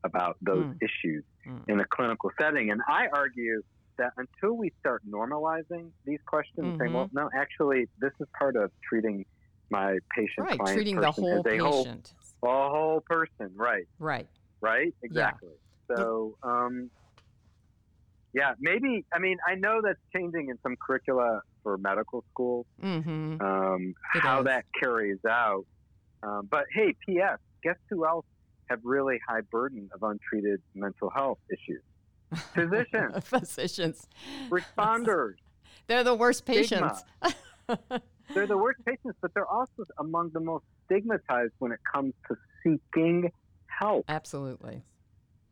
[0.05, 0.83] about those Mm.
[0.83, 1.65] issues Mm.
[1.69, 2.71] in a clinical setting.
[2.71, 3.63] And I argue
[3.97, 6.95] that until we start normalizing these questions, saying, Mhm.
[6.95, 9.25] well, no, actually, this is part of treating
[9.71, 12.15] my patient Right, client treating the whole as a whole, patient.
[12.43, 13.89] a whole person, right?
[13.99, 14.29] Right.
[14.61, 14.95] right?
[15.03, 15.57] Exactly.
[15.87, 16.91] So, um,
[18.35, 19.05] yeah, maybe.
[19.13, 22.67] I mean, I know that's changing in some curricula for medical schools.
[22.81, 24.45] hmm Um, It how is.
[24.47, 25.65] that carries out.
[26.23, 27.39] Um, but hey, P.S.
[27.63, 28.27] Guess who else
[28.71, 31.83] have really high burden of untreated mental health issues?
[32.55, 34.09] Physicians, Physicians.
[34.51, 35.35] responders.
[35.87, 37.05] They're the worst patients.
[38.35, 42.37] They're the worst patients, but they're also among the most stigmatized when it comes to
[42.63, 43.31] seeking
[43.67, 44.05] help.
[44.09, 44.83] Absolutely.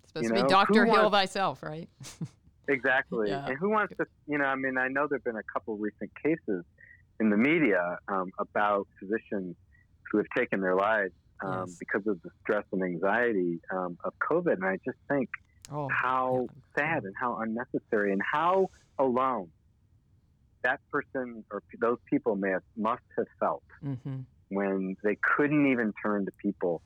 [0.03, 1.89] It's supposed You to be know, who Heal wants- thyself, right?
[2.69, 3.31] Exactly.
[3.31, 3.47] Yeah.
[3.47, 5.77] And who wants to, you know, I mean, I know there have been a couple
[5.79, 6.65] recent cases
[7.21, 9.57] in the media um, about physicians
[10.11, 11.13] who have taken their lives
[11.45, 11.77] um, Yes.
[11.81, 14.55] because of the stress and anxiety um, of COVID.
[14.55, 15.29] And I just think,
[15.71, 16.47] Oh, how
[16.77, 16.95] yeah.
[16.97, 19.53] sad and how unnecessary and how alone
[20.65, 24.21] that person or those people may have must have felt hmm
[24.51, 26.83] when they couldn't even turn to people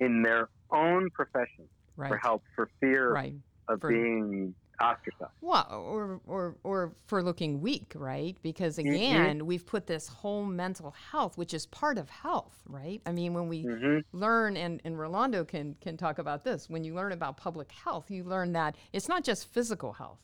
[0.00, 2.08] in their own profession Right.
[2.08, 3.34] for help for fear Right.
[3.68, 5.32] of For- being ostracized.
[5.42, 8.36] Well, or, or, or for looking weak, right?
[8.42, 8.90] Because Mm-hmm.
[8.94, 13.00] again, we've put this whole mental health, which is part of health, right?
[13.06, 16.84] I mean, when we hmm learn, and, and Rolando can, can talk about this, when
[16.84, 20.20] you learn about public health, you learn that it's not just physical health,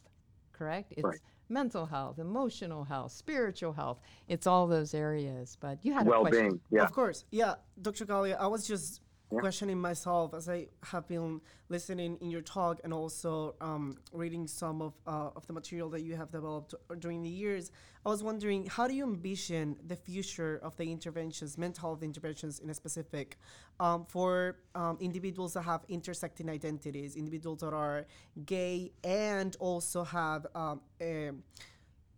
[0.52, 0.92] correct?
[0.96, 1.20] It's Right.
[1.48, 4.00] mental health, emotional health, spiritual health.
[4.28, 5.56] It's all those areas.
[5.60, 6.60] But you had a question.
[6.70, 6.82] Yeah.
[6.82, 7.24] Of course.
[7.30, 8.04] Yeah, Dr.
[8.06, 9.00] Galea, I was just
[9.32, 9.40] Yeah.
[9.40, 14.80] questioning myself as I have been listening in your talk and also um, reading some
[14.80, 17.72] of, uh, of the material that you have developed during the years.
[18.04, 22.60] I was wondering, how do you envision the future of the interventions, mental health interventions
[22.60, 23.36] in a specific,
[23.80, 28.06] um, for um, individuals that have intersecting identities, individuals that are
[28.44, 31.42] gay and also have um, um,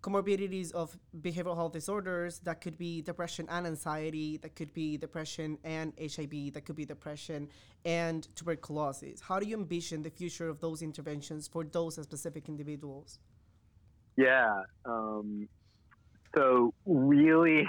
[0.08, 5.58] comorbidities of behavioral health disorders that could be depression and anxiety that could be depression
[5.64, 7.48] and hiv that could be depression
[7.84, 13.18] and tuberculosis how do you envision the future of those interventions for those specific individuals
[14.18, 14.64] Yeah.
[14.84, 15.48] Um,
[16.36, 17.68] so really,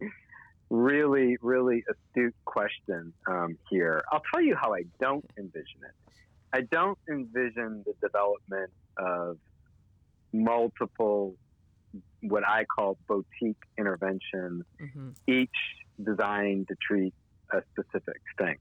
[0.70, 4.04] really, really astute question um, here.
[4.12, 6.12] I'll tell you how I don't envision it.
[6.52, 9.38] I don't envision the development of
[10.34, 11.36] multiple,
[12.22, 15.50] what I call boutique interventions, hmm each
[16.02, 17.12] designed to treat
[17.52, 18.56] a specific thing.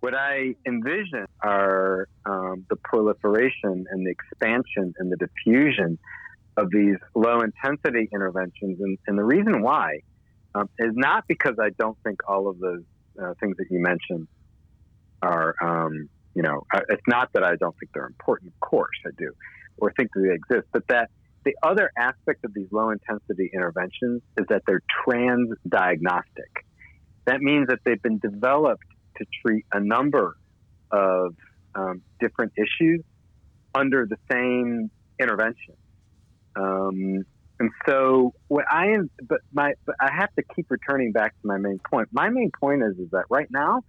[0.00, 5.98] What I envision are um, the proliferation and the expansion and the diffusion
[6.56, 8.78] of these low intensity interventions.
[8.80, 10.00] And, and the reason why
[10.54, 12.82] um, is not because I don't think all of those
[13.20, 14.28] uh, things that you mentioned
[15.22, 18.96] are, um, you know, uh, it's not that I don't think they're important, of course
[19.06, 19.32] I do,
[19.78, 21.10] or think that they exist, but that
[21.46, 26.66] the other aspect of these low intensity interventions is that they're trans diagnostic.
[27.24, 28.82] That means that they've been developed
[29.18, 30.36] to treat a number
[30.90, 31.34] of
[31.76, 33.02] um, different issues
[33.74, 35.76] under the same intervention.
[36.56, 37.24] Um,
[37.60, 41.46] and so what I am, but my, but I have to keep returning back to
[41.46, 42.08] my main point.
[42.10, 43.82] My main point is, is that right now,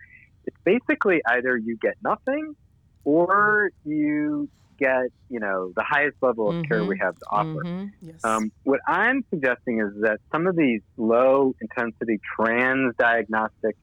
[0.46, 2.56] it's basically either you get nothing
[3.04, 4.48] or you
[4.80, 6.88] get, you know, the highest level of care Mhm.
[6.88, 7.62] we have to offer.
[7.64, 13.76] hmm yes Um, what I'm suggesting is that some of these low intensity trans diagnostic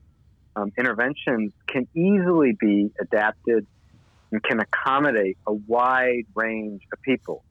[0.57, 3.67] um, interventions can easily be adapted
[4.33, 7.45] and can accommodate a wide range of people.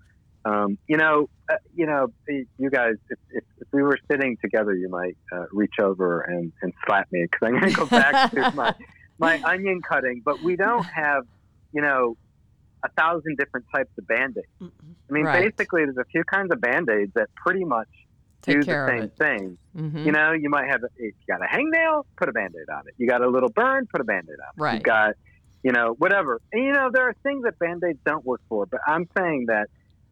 [0.45, 4.73] Um, you know, uh, you know, you guys, if, if, if we were sitting together,
[4.75, 8.31] you might uh, reach over and, and slap me because I'm going to go back
[8.31, 8.73] to my,
[9.19, 10.21] my onion cutting.
[10.23, 11.23] But we don't have,
[11.71, 12.15] you know,
[12.83, 14.47] a thousand different types of band-aids.
[14.61, 14.71] Mm-mm.
[15.09, 15.49] I mean, Right.
[15.49, 17.87] basically, there's a few kinds of band-aids that pretty much
[18.41, 19.57] Take do the same thing.
[19.73, 22.81] hmm You know, you might have, if you got a hangnail, put a band-aid on
[22.87, 22.93] it.
[22.97, 24.61] You got a little burn, put a band-aid on it.
[24.61, 24.73] Right.
[24.75, 25.13] You've got,
[25.63, 26.41] you know, whatever.
[26.51, 29.67] And, you know, there are things that band-aids don't work for, but I'm saying that,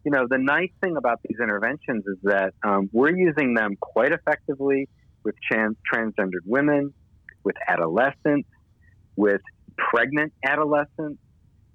[0.05, 4.13] you know, the nice thing about these interventions is that um, we're using them quite
[4.13, 4.87] effectively
[5.23, 6.93] with trans- transgendered women,
[7.43, 8.49] with adolescents,
[9.15, 9.41] with
[9.77, 11.19] pregnant adolescents,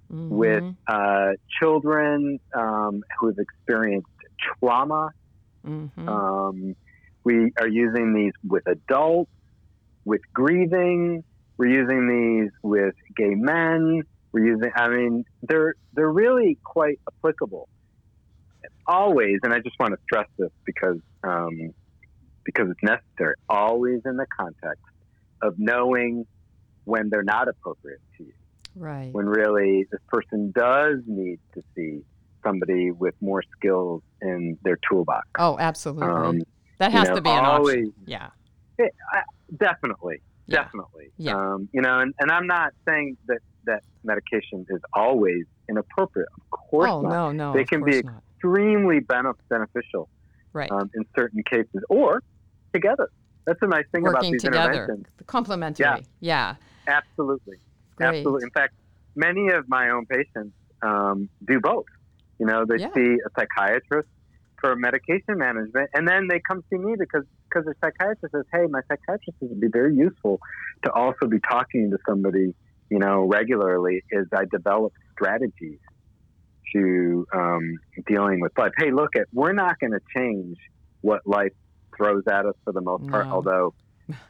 [0.08, 0.76] with Mhm.
[0.86, 5.10] uh, children um, who have experienced trauma.
[5.64, 6.08] Mhm.
[6.08, 6.76] Um,
[7.24, 9.30] we are using these with adults,
[10.04, 11.24] with grieving.
[11.58, 14.02] We're using these with gay men.
[14.32, 14.70] We're using.
[14.76, 17.68] I mean, they're they're really quite applicable.
[18.86, 21.74] Always, and I just want to stress this because um,
[22.44, 23.34] because it's necessary.
[23.48, 24.84] Always in the context
[25.42, 26.26] of knowing
[26.84, 28.32] when they're not appropriate to you
[28.76, 29.12] right.
[29.12, 32.02] when really this person does need to see
[32.44, 35.26] somebody with more skills in their toolbox.
[35.38, 36.06] Oh, absolutely.
[36.08, 36.42] Um,
[36.78, 37.92] that you has know, to be an always, option.
[38.06, 38.28] Yeah.
[39.56, 40.62] Definitely, Yeah.
[40.64, 41.10] definitely.
[41.16, 41.36] Yeah.
[41.36, 46.28] Um, you know, and, and I'm not saying that that medication is always inappropriate.
[46.36, 47.10] Of course oh not.
[47.10, 47.52] no, no.
[47.52, 48.22] They can be not.
[48.34, 50.08] Extremely benef- beneficial
[50.52, 50.70] Right.
[50.70, 52.22] um, in certain cases, or
[52.72, 53.08] together.
[53.46, 54.72] That's a nice thing about Working these together.
[54.72, 55.06] interventions.
[55.26, 56.06] Complementary.
[56.20, 56.56] Yeah.
[56.86, 57.56] Absolutely.
[57.96, 58.18] Great.
[58.18, 58.44] Absolutely.
[58.44, 58.74] In fact,
[59.14, 61.84] many of my own patients um, do both.
[62.38, 62.90] You know, they Yeah.
[62.96, 64.08] see a psychiatrist
[64.60, 68.66] for medication management, and then they come see me because because their psychiatrist says, "Hey,
[68.68, 70.38] my psychiatrist would be very useful
[70.84, 72.54] to also be talking to somebody,
[72.90, 75.78] you know, regularly as I develop strategies
[76.74, 77.62] to um,
[78.06, 78.72] dealing with life.
[78.76, 80.56] Hey, look, at we're not going to change
[81.02, 81.52] what life
[81.96, 83.32] throws at us for the most part, No.
[83.32, 83.74] although."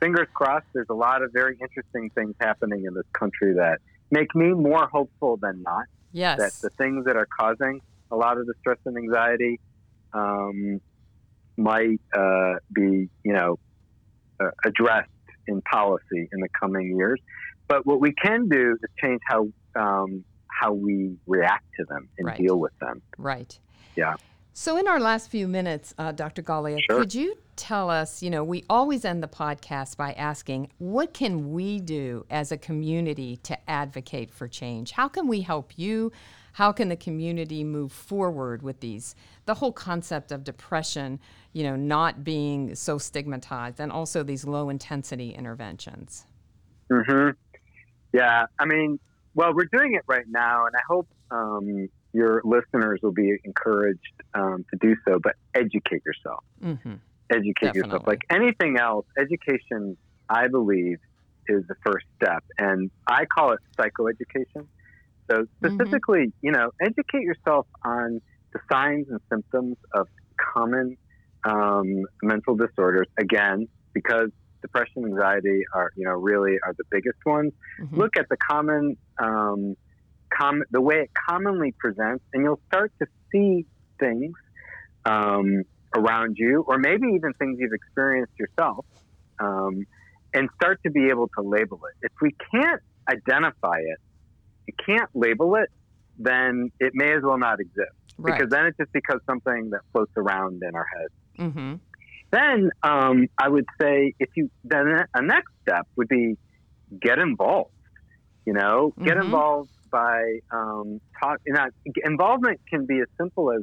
[0.01, 0.67] Fingers crossed.
[0.75, 3.79] There's a lot of very interesting things happening in this country that
[4.11, 5.85] make me more hopeful than not
[6.17, 6.39] Yes.
[6.39, 9.61] That the things that are causing a lot of the stress and anxiety
[10.15, 10.81] um,
[11.59, 13.59] might uh, be, you know,
[14.43, 15.11] uh, addressed
[15.47, 17.21] in policy in the coming years.
[17.69, 19.49] But what we can do is change how
[19.79, 22.39] um, how we react to them and Right.
[22.39, 23.03] deal with them.
[23.19, 23.59] Right.
[23.95, 24.15] Yeah.
[24.59, 26.43] So, in our last few minutes, uh, Dr.
[26.43, 27.01] Galea, Sure.
[27.01, 28.23] could you tell us?
[28.23, 32.57] You know, we always end the podcast by asking, what can we do as a
[32.57, 34.93] community to advocate for change?
[34.93, 36.11] How can we help you?
[36.55, 39.15] How can the community move forward with these?
[39.45, 41.21] The whole concept of depression,
[41.53, 46.25] you know, not being so stigmatized, and also these low intensity interventions.
[46.91, 47.29] hmm
[48.15, 48.99] Yeah, I mean,
[49.35, 54.01] well, we're doing it right now, and I hope um, your listeners will be encouraged
[54.35, 55.19] um, to do so.
[55.23, 56.43] But educate yourself.
[56.61, 56.95] hmm
[57.31, 58.05] Educate yourself.
[58.07, 59.99] Like anything else, education,
[60.29, 60.99] I believe,
[61.49, 64.69] is the first step, and I call it psychoeducation.
[65.29, 68.21] So specifically, you know, educate yourself on
[68.53, 70.07] the signs and symptoms of
[70.55, 70.97] common
[71.45, 73.09] um, mental disorders.
[73.19, 74.31] Again, because
[74.63, 77.53] depression, and anxiety are, you know, really are the biggest ones.
[77.81, 77.97] Mhm.
[77.97, 79.75] Look at the common, um,
[80.37, 83.67] com- the way it commonly presents, and you'll start to see
[84.01, 84.33] things
[85.05, 85.63] um,
[85.97, 88.85] around you, or maybe even things you've experienced yourself,
[89.41, 89.85] um,
[90.35, 92.07] and start to be able to label it.
[92.07, 93.99] If we can't identify it,
[94.67, 95.69] you can't label it,
[96.19, 98.39] then it may as well not exist Right.
[98.39, 101.53] because then it just becomes something that floats around in our head.
[101.53, 101.75] hmm
[102.33, 106.35] Then um, I would say if you then a next step would be
[107.01, 107.71] get involved.
[108.45, 109.25] You know, get Mhm.
[109.25, 111.41] involved by um, talk.
[112.05, 113.63] Involvement can be as simple as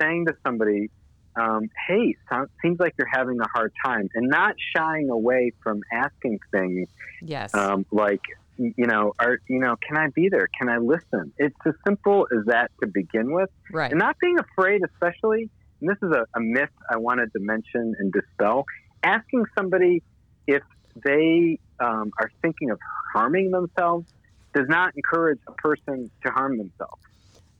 [0.00, 0.90] saying to somebody,
[1.36, 5.80] um, "Hey, so, seems like you're having a hard time," and not shying away from
[5.92, 6.88] asking things
[7.20, 7.54] Yes.
[7.54, 8.20] um, like
[8.58, 10.48] you know, are you know, can I be there?
[10.58, 11.32] Can I listen?
[11.38, 13.90] It's as simple as that to begin with right.
[13.90, 15.50] and not being afraid, especially,
[15.80, 18.64] and this is a, a myth I wanted to mention and dispel,
[19.02, 20.02] asking somebody
[20.46, 20.62] if
[21.04, 22.78] they um, are thinking of
[23.14, 24.06] harming themselves
[24.54, 27.02] does not encourage a person to harm themselves.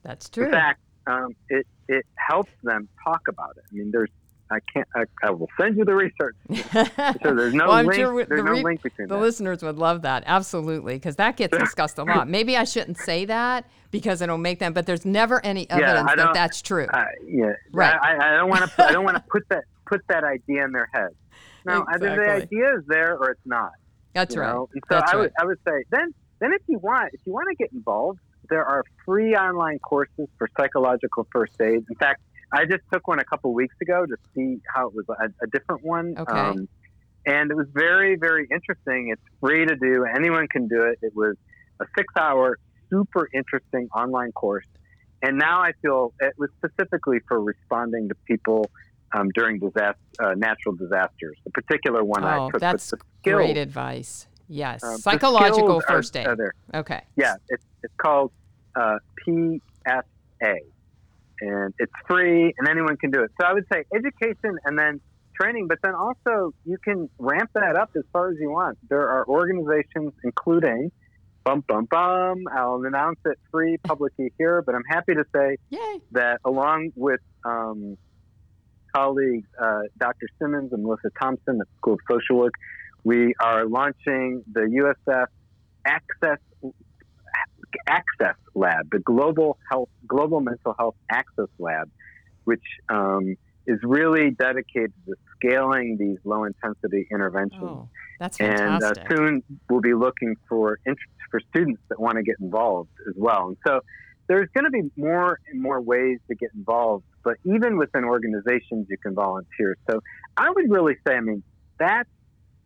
[0.03, 0.45] That's true.
[0.45, 3.63] In fact, um, it, it helps them talk about it.
[3.71, 4.09] I mean, there's,
[4.51, 6.35] I can't, I, I will send you the research.
[7.23, 9.21] So there's no Well, link, sure there's the no re- link between The that.
[9.21, 12.27] listeners would love that, absolutely, because that gets discussed a lot.
[12.29, 16.15] Maybe I shouldn't say that because it'll make them, but there's never any evidence I
[16.17, 16.87] that that's true.
[16.93, 17.95] Uh, yeah, Right.
[18.01, 18.85] I, I don't want to.
[18.85, 21.09] I don't want to put that put that idea in their head.
[21.65, 23.71] No, either the idea is there or it's not.
[24.13, 24.51] that's right.
[24.53, 24.69] know?
[24.73, 25.31] And so That's I would right.
[25.39, 26.13] I would say then
[26.43, 28.19] then if you want if you want to get involved,
[28.49, 31.85] there are free online courses for psychological first aid.
[31.89, 32.21] In fact,
[32.53, 35.47] I just took one a couple weeks ago to see how it was a, a
[35.47, 36.15] different one.
[36.17, 36.67] Um, Okay.
[37.25, 39.09] and it was very very interesting.
[39.13, 40.05] It's free to do.
[40.19, 40.99] Anyone can do it.
[41.01, 41.35] It was
[41.81, 42.57] a six hour
[42.91, 44.65] super interesting online course.
[45.21, 48.69] And now I feel it was specifically for responding to people
[49.15, 51.37] um, during disaster, uh, natural disasters.
[51.45, 54.27] The particular one I Oh, took, that's the skills, Great advice.
[54.47, 54.83] Yes.
[54.83, 56.27] um, Psychological first aid.
[56.73, 57.01] okay.
[57.15, 58.31] Yeah, it's it's called
[58.75, 60.57] uh, PFA,
[61.41, 63.31] and it's free, and anyone can do it.
[63.39, 65.01] So I would say education and then
[65.39, 68.77] training, but then also you can ramp that up as far as you want.
[68.89, 70.91] There are organizations, including
[71.43, 72.45] bum bum bum.
[72.55, 76.01] I'll announce it free publicly here, but I'm happy to say Yay.
[76.11, 77.97] that along with um,
[78.95, 80.27] colleagues uh, Dr.
[80.39, 82.53] Simmons and Melissa Thompson at the School of Social Work,
[83.03, 84.61] we are launching the
[85.07, 85.27] USF
[85.85, 86.39] Access
[87.87, 91.89] Access Lab, the Global Health Global Mental Health Access Lab,
[92.43, 93.35] which um,
[93.65, 97.89] is really dedicated to scaling these low intensity interventions Oh,
[98.19, 102.35] that's and uh, soon we'll be looking for interest for students that want to get
[102.39, 103.47] involved as well.
[103.47, 103.81] And so
[104.27, 108.87] there's going to be more and more ways to get involved, but even within organizations,
[108.89, 109.75] you can volunteer.
[109.89, 110.01] So
[110.37, 111.43] I would really say, I mean,
[111.79, 112.07] that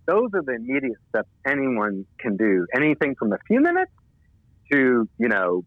[0.08, 2.66] those are the immediate steps anyone can do.
[2.76, 3.92] Anything from a few minutes
[4.72, 5.64] to you know,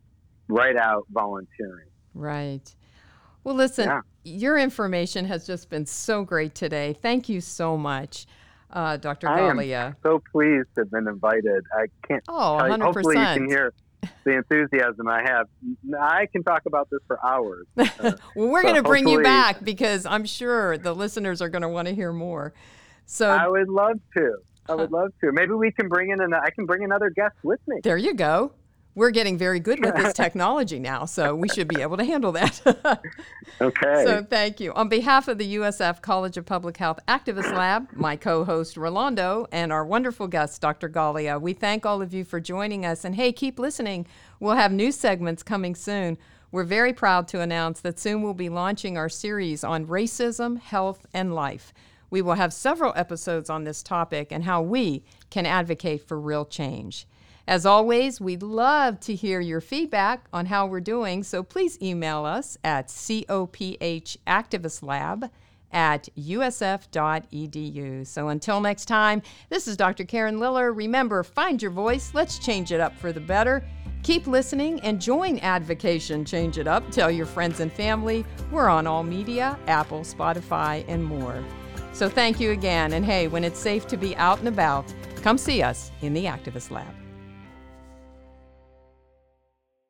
[0.49, 1.87] right out volunteering.
[2.15, 2.75] Right.
[3.45, 4.01] Well, listen, Yeah.
[4.25, 6.93] your information has just been so great today.
[7.01, 8.27] Thank you so much,
[8.71, 9.29] uh, Dr.
[9.29, 11.65] I am So pleased to have been invited.
[11.73, 12.83] I can't Oh, tell you- 100%.
[12.83, 13.73] hopefully you can hear
[14.25, 15.47] the enthusiasm I have.
[15.99, 17.67] I can talk about this for hours.
[17.79, 17.85] Uh,
[18.35, 21.63] well, we're so going to bring you back because I'm sure the listeners are going
[21.63, 22.53] to want to hear more.
[23.11, 24.37] So I would love to.
[24.69, 25.33] I would love to.
[25.33, 26.33] Maybe we can bring in an.
[26.33, 27.81] I can bring another guest with me.
[27.83, 28.53] there you go.
[28.95, 32.31] we're getting very good with this technology now, so we should be able to handle
[32.31, 32.61] that.
[33.61, 34.05] okay.
[34.05, 34.73] So thank you.
[34.75, 39.49] On behalf of the USF College of Public Health Activist Lab, my co host Rolando,
[39.51, 40.89] and our wonderful guest, Dr.
[40.89, 43.05] Galea, we thank all of you for joining us.
[43.05, 44.07] And hey, keep listening.
[44.39, 46.17] We'll have new segments coming soon.
[46.53, 51.07] We're very proud to announce that soon we'll be launching our series on racism, health,
[51.13, 51.73] and life.
[52.11, 56.45] We will have several episodes on this topic and how we can advocate for real
[56.45, 57.07] change.
[57.47, 62.25] As always, we'd love to hear your feedback on how we're doing, so please email
[62.25, 65.31] us at cophactivistlab
[65.73, 68.07] at usf.edu.
[68.07, 70.05] So until next time, this is Dr.
[70.05, 70.73] Karen Liller.
[70.73, 72.13] Remember, find your voice.
[72.15, 73.65] Let's change it up for the better.
[74.03, 76.91] Keep listening and join Advocation Change It Up.
[76.91, 78.25] Tell your friends and family.
[78.51, 81.45] We're on all media, Apple, Spotify, and more.
[82.01, 82.95] So thank you again.
[82.95, 84.87] And hey, when it's safe to be out and about,
[85.17, 87.00] come see us in the Activist Lab.